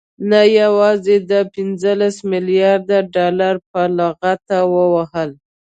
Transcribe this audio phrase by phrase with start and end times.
[0.29, 5.29] نه يوازې دا پنځلس مليارده ډالر په لغته ووهل،